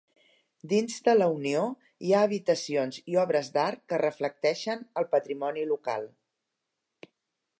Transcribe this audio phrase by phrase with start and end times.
[0.69, 1.65] Dins de la Unió
[2.07, 6.09] hi ha habitacions i obres d'art que reflecteixen el patrimoni local.